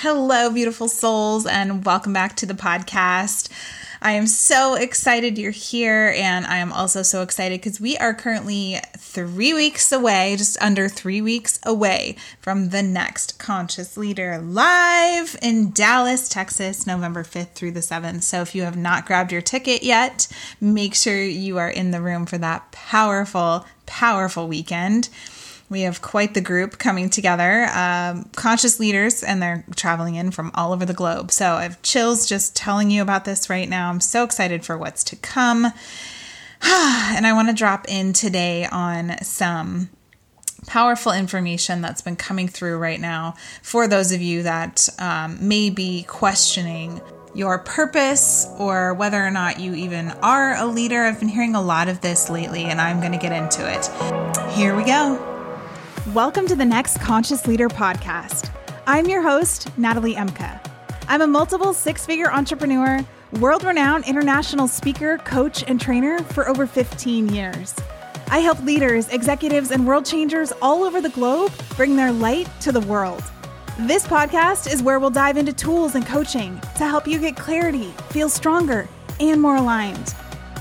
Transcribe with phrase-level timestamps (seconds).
[0.00, 3.48] Hello, beautiful souls, and welcome back to the podcast.
[4.02, 8.12] I am so excited you're here, and I am also so excited because we are
[8.12, 15.34] currently three weeks away, just under three weeks away from the next Conscious Leader Live
[15.40, 18.22] in Dallas, Texas, November 5th through the 7th.
[18.22, 20.28] So if you have not grabbed your ticket yet,
[20.60, 25.08] make sure you are in the room for that powerful, powerful weekend.
[25.68, 30.52] We have quite the group coming together, um, conscious leaders, and they're traveling in from
[30.54, 31.32] all over the globe.
[31.32, 33.90] So I have chills just telling you about this right now.
[33.90, 35.64] I'm so excited for what's to come.
[36.62, 39.90] and I want to drop in today on some
[40.66, 45.70] powerful information that's been coming through right now for those of you that um, may
[45.70, 47.00] be questioning
[47.34, 51.02] your purpose or whether or not you even are a leader.
[51.02, 54.52] I've been hearing a lot of this lately, and I'm going to get into it.
[54.52, 55.35] Here we go.
[56.14, 58.48] Welcome to the next Conscious Leader podcast.
[58.86, 60.64] I'm your host, Natalie Ehmka.
[61.08, 63.04] I'm a multiple six figure entrepreneur,
[63.40, 67.74] world renowned international speaker, coach, and trainer for over 15 years.
[68.28, 72.70] I help leaders, executives, and world changers all over the globe bring their light to
[72.70, 73.24] the world.
[73.80, 77.92] This podcast is where we'll dive into tools and coaching to help you get clarity,
[78.10, 80.14] feel stronger, and more aligned.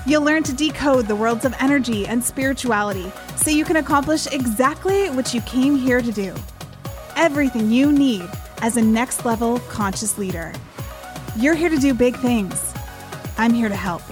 [0.08, 5.10] You'll learn to decode the worlds of energy and spirituality so you can accomplish exactly
[5.10, 6.36] what you came here to do.
[7.16, 8.30] Everything you need
[8.62, 10.54] as a next level conscious leader.
[11.36, 12.72] You're here to do big things.
[13.40, 14.04] I'm here to help.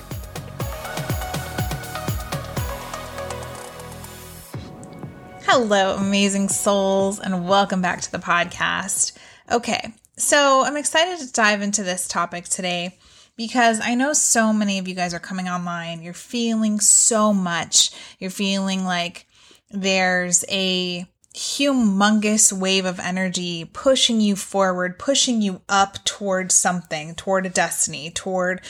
[5.43, 9.15] Hello, amazing souls, and welcome back to the podcast.
[9.51, 12.97] Okay, so I'm excited to dive into this topic today
[13.35, 16.01] because I know so many of you guys are coming online.
[16.01, 17.91] You're feeling so much.
[18.19, 19.27] You're feeling like
[19.69, 27.45] there's a humongous wave of energy pushing you forward, pushing you up towards something, toward
[27.45, 28.61] a destiny, toward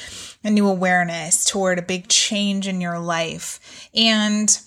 [0.44, 3.90] a new awareness, toward a big change in your life.
[3.94, 4.58] And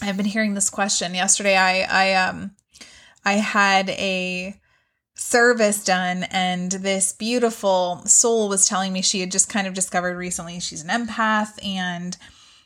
[0.00, 1.14] I've been hearing this question.
[1.14, 2.52] Yesterday I I um
[3.24, 4.59] I had a
[5.20, 10.16] service done and this beautiful soul was telling me she had just kind of discovered
[10.16, 12.16] recently she's an empath and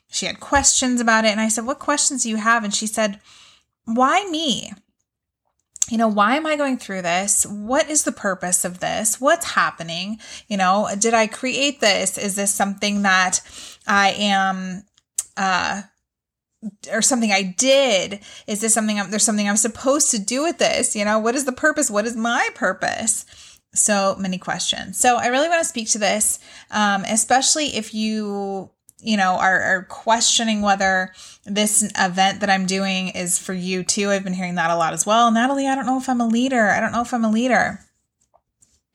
[0.09, 2.63] she had questions about it and I said what questions do you have?
[2.63, 3.21] And she said
[3.87, 4.73] why me?
[5.91, 7.45] You know why am i going through this?
[7.45, 9.21] What is the purpose of this?
[9.21, 10.21] What's happening?
[10.47, 12.17] You know did i create this?
[12.17, 13.41] Is this something that
[13.85, 14.85] i am
[15.37, 15.83] uh
[16.91, 18.21] or something I did?
[18.47, 20.95] Is this something I'm, there's something I'm supposed to do with this?
[20.97, 21.91] You know, what is the purpose?
[21.91, 23.27] What is my purpose?
[23.75, 24.99] So many questions.
[24.99, 26.39] So I really want to speak to this,
[26.71, 28.71] um, especially if you,
[29.01, 31.13] you know, are, are questioning whether
[31.45, 34.11] this event that I'm doing is for you too.
[34.11, 35.31] I've been hearing that a lot as well.
[35.31, 36.69] Natalie, I don't know if I'm a leader.
[36.69, 37.81] I don't know if I'm a leader.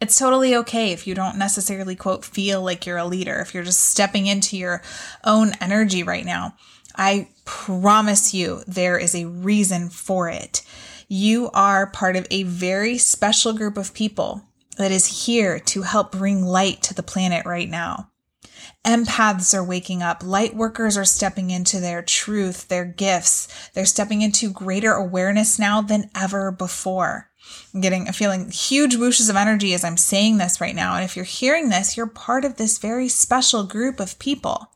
[0.01, 3.63] It's totally okay if you don't necessarily quote feel like you're a leader, if you're
[3.63, 4.81] just stepping into your
[5.25, 6.55] own energy right now.
[6.95, 10.61] I promise you there is a reason for it.
[11.07, 14.43] You are part of a very special group of people
[14.77, 18.11] that is here to help bring light to the planet right now.
[18.85, 20.23] Empaths are waking up.
[20.23, 23.47] Light workers are stepping into their truth, their gifts.
[23.73, 27.31] They're stepping into greater awareness now than ever before.
[27.73, 30.93] I'm getting, I'm feeling huge whooshes of energy as I'm saying this right now.
[30.93, 34.69] And if you're hearing this, you're part of this very special group of people.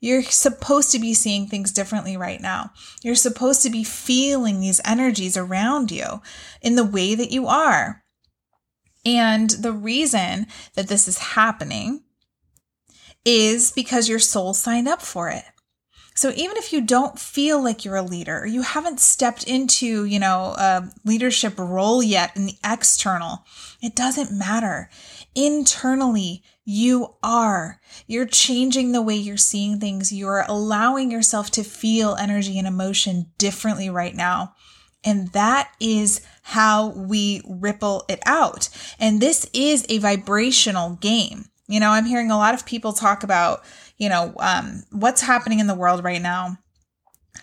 [0.00, 2.70] You're supposed to be seeing things differently right now.
[3.02, 6.22] You're supposed to be feeling these energies around you
[6.62, 8.04] in the way that you are.
[9.04, 12.02] And the reason that this is happening
[13.24, 15.44] is because your soul signed up for it.
[16.14, 20.18] So even if you don't feel like you're a leader, you haven't stepped into, you
[20.18, 23.44] know, a leadership role yet in the external,
[23.80, 24.90] it doesn't matter.
[25.36, 27.80] Internally, you are.
[28.06, 30.12] You're changing the way you're seeing things.
[30.12, 34.52] You're allowing yourself to feel energy and emotion differently right now.
[35.02, 38.68] And that is how we ripple it out.
[39.00, 41.46] And this is a vibrational game.
[41.68, 43.64] You know, I'm hearing a lot of people talk about,
[43.96, 46.58] you know, um, what's happening in the world right now.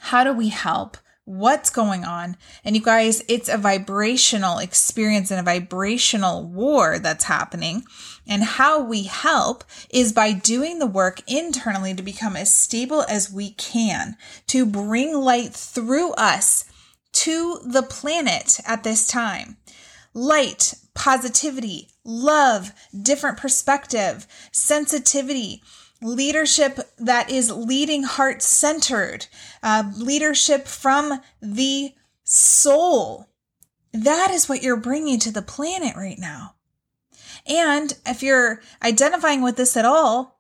[0.02, 0.98] How do we help?
[1.26, 2.38] What's going on.
[2.64, 7.84] And you guys, it's a vibrational experience and a vibrational war that's happening.
[8.28, 13.32] And how we help is by doing the work internally to become as stable as
[13.32, 14.18] we can,
[14.48, 16.66] to bring light through us
[17.14, 19.58] to the planet at this time.
[20.14, 25.62] Light, positivity, love, different perspective, sensitivity,
[26.06, 29.28] leadership that is leading heart centered,
[29.64, 31.94] uh, leadership from the
[32.24, 33.30] soul.
[33.92, 36.56] That is what you're bringing to the planet right now.
[37.48, 40.40] And if you're identifying with this at all,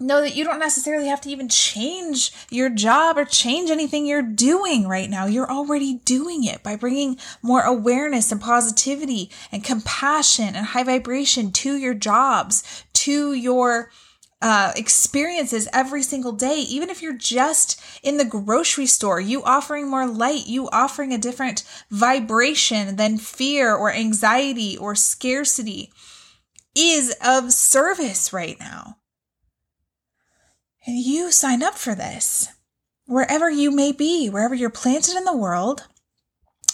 [0.00, 4.22] know that you don't necessarily have to even change your job or change anything you're
[4.22, 5.26] doing right now.
[5.26, 11.50] You're already doing it by bringing more awareness and positivity and compassion and high vibration
[11.52, 13.90] to your jobs, to your
[14.40, 19.88] uh, experiences every single day, even if you're just in the grocery store, you offering
[19.88, 25.92] more light, you offering a different vibration than fear or anxiety or scarcity
[26.76, 28.98] is of service right now.
[30.86, 32.48] And you sign up for this.
[33.06, 35.88] Wherever you may be, wherever you're planted in the world,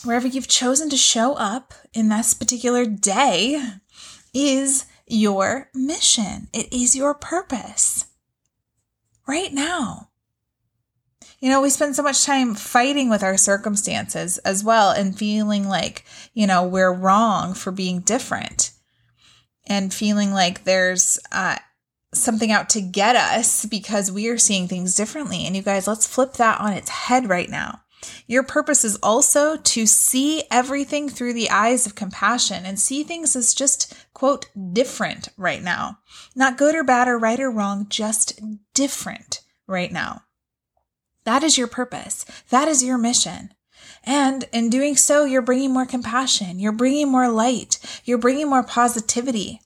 [0.04, 3.62] wherever you've chosen to show up in this particular day
[4.34, 6.48] is your mission.
[6.52, 8.06] It is your purpose.
[9.26, 10.10] Right now.
[11.40, 15.68] You know, we spend so much time fighting with our circumstances as well and feeling
[15.68, 18.70] like, you know, we're wrong for being different
[19.66, 21.56] and feeling like there's uh,
[22.14, 25.44] something out to get us because we are seeing things differently.
[25.44, 27.82] And you guys, let's flip that on its head right now.
[28.26, 33.36] Your purpose is also to see everything through the eyes of compassion and see things
[33.36, 35.98] as just, quote, different right now.
[36.34, 38.40] Not good or bad or right or wrong, just
[38.74, 40.22] different right now.
[41.24, 42.24] That is your purpose.
[42.50, 43.54] That is your mission.
[44.04, 46.58] And in doing so, you're bringing more compassion.
[46.58, 47.78] You're bringing more light.
[48.04, 49.60] You're bringing more positivity.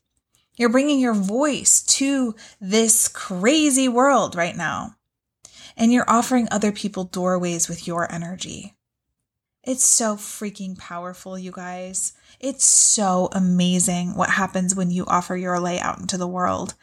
[0.56, 4.96] You're bringing your voice to this crazy world right now.
[5.78, 8.74] And you're offering other people doorways with your energy.
[9.62, 12.14] It's so freaking powerful, you guys.
[12.40, 16.74] It's so amazing what happens when you offer your light out into the world.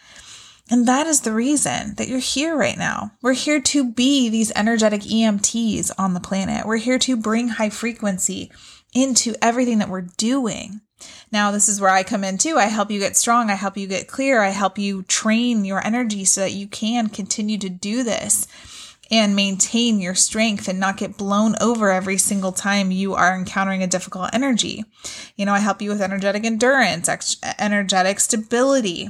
[0.72, 3.12] And that is the reason that you're here right now.
[3.22, 6.66] We're here to be these energetic EMTs on the planet.
[6.66, 8.52] We're here to bring high frequency
[8.94, 10.82] into everything that we're doing.
[11.32, 12.58] Now, this is where I come in too.
[12.58, 13.50] I help you get strong.
[13.50, 14.42] I help you get clear.
[14.42, 18.48] I help you train your energy so that you can continue to do this
[19.12, 23.84] and maintain your strength and not get blown over every single time you are encountering
[23.84, 24.84] a difficult energy.
[25.36, 27.10] You know, I help you with energetic endurance,
[27.60, 29.10] energetic stability,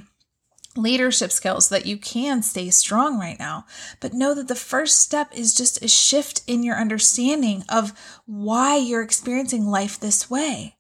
[0.76, 3.66] leadership skills so that you can stay strong right now.
[4.00, 7.94] But know that the first step is just a shift in your understanding of
[8.26, 10.76] why you're experiencing life this way.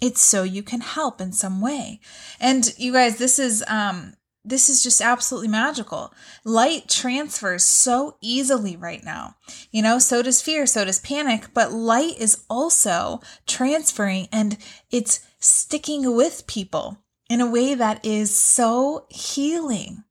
[0.00, 2.00] It's so you can help in some way.
[2.38, 4.14] And you guys, this is um
[4.48, 6.12] this is just absolutely magical.
[6.44, 9.36] Light transfers so easily right now.
[9.70, 14.56] You know, so does fear, so does panic, but light is also transferring and
[14.90, 16.98] it's sticking with people
[17.28, 20.04] in a way that is so healing.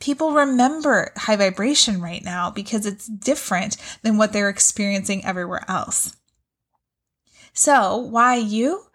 [0.00, 6.16] People remember high vibration right now because it's different than what they're experiencing everywhere else.
[7.52, 8.86] So, why you?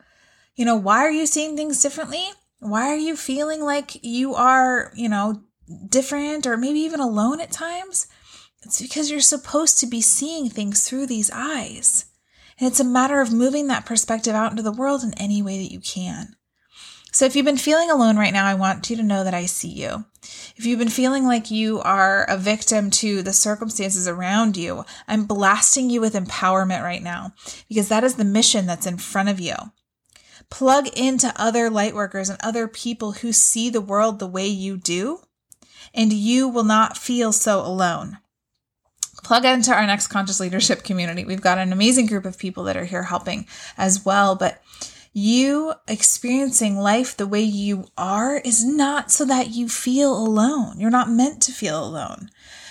[0.56, 2.32] You know, why are you seeing things differently?
[2.60, 5.44] Why are you feeling like you are, you know,
[5.88, 8.08] different or maybe even alone at times?
[8.64, 12.06] It's because you're supposed to be seeing things through these eyes.
[12.60, 15.60] And it's a matter of moving that perspective out into the world in any way
[15.60, 16.36] that you can.
[17.12, 19.46] So if you've been feeling alone right now, I want you to know that I
[19.46, 20.06] see you.
[20.56, 25.26] If you've been feeling like you are a victim to the circumstances around you, I'm
[25.26, 27.34] blasting you with empowerment right now
[27.70, 29.56] because that is the mission that's in front of you.
[30.50, 35.20] Plug into other lightworkers and other people who see the world the way you do,
[35.94, 38.18] and you will not feel so alone.
[39.24, 41.26] Plug into our next conscious leadership community.
[41.26, 43.46] We've got an amazing group of people that are here helping
[43.78, 44.62] as well, but
[45.12, 50.80] you experiencing life the way you are is not so that you feel alone.
[50.80, 52.30] You're not meant to feel alone.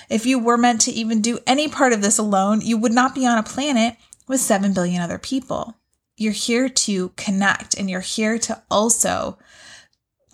[0.09, 3.15] If you were meant to even do any part of this alone, you would not
[3.15, 3.97] be on a planet
[4.29, 5.75] with 7 billion other people
[6.17, 9.39] you're here to connect and you're here to also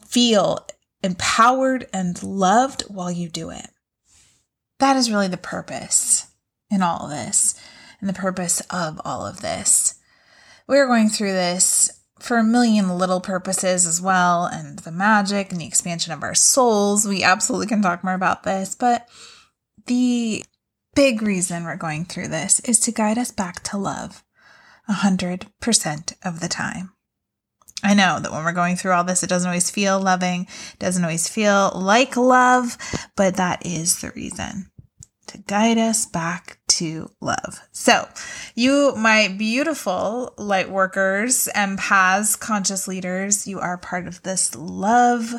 [0.07, 0.67] feel
[1.03, 3.69] empowered and loved while you do it.
[4.79, 6.29] That is really the purpose
[6.71, 7.61] in all of this
[8.01, 9.99] and the purpose of all of this.
[10.67, 15.61] We're going through this for a million little purposes as well, and the magic and
[15.61, 17.07] the expansion of our souls.
[17.07, 19.09] We absolutely can talk more about this, but
[19.87, 20.45] the
[20.95, 24.23] big reason we're going through this is to guide us back to love.
[24.89, 26.93] 100% of the time.
[27.85, 30.47] I know that when we're going through all this, it doesn't always feel loving,
[30.79, 32.79] doesn't always feel like love,
[33.17, 34.71] but that is the reason
[35.33, 37.62] to guide us back to love.
[37.73, 38.09] So,
[38.55, 45.35] you, my beautiful light workers, empaths, conscious leaders, you are part of this love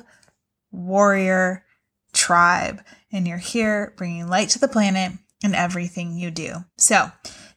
[0.71, 1.63] warrior
[2.11, 2.81] tribe,
[3.11, 6.55] and you're here bringing light to the planet in everything you do.
[6.77, 7.11] So,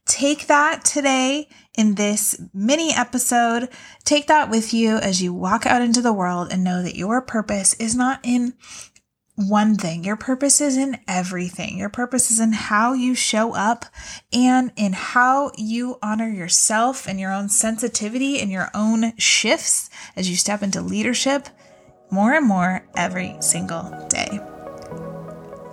[0.07, 3.69] take that today in this mini episode.
[4.05, 7.21] Take that with you as you walk out into the world and know that your
[7.21, 8.55] purpose is not in
[9.35, 10.03] one thing.
[10.03, 11.77] Your purpose is in everything.
[11.77, 13.85] Your purpose is in how you show up
[14.33, 20.31] and in how you honor yourself and your own sensitivity and your own shifts as
[20.31, 21.49] you step into leadership
[22.11, 24.41] more and more every single day.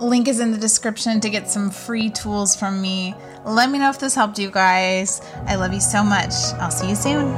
[0.04, 3.16] Link is in the description to get some free tools from me.
[3.46, 5.22] Let me know if this helped you guys.
[5.46, 6.34] I love you so much.
[6.60, 7.34] I'll see you soon.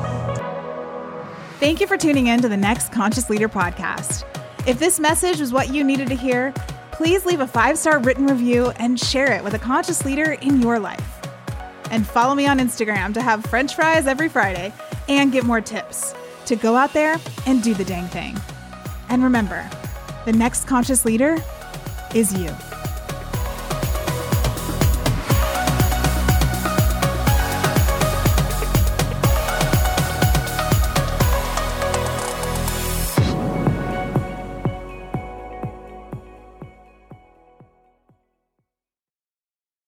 [1.60, 4.26] Thank you for tuning in to the next Conscious Leader podcast.
[4.68, 6.54] If this message was what you needed to hear,
[6.92, 10.60] please leave a five star written review and share it with a conscious leader in
[10.60, 11.28] your life.
[11.92, 14.74] And follow me on Instagram to have french fries every Friday
[15.08, 16.16] and get more tips
[16.48, 18.36] to go out there and do the dang thing.
[19.10, 19.70] And remember,
[20.26, 21.38] the next conscious leader
[22.16, 22.65] is you.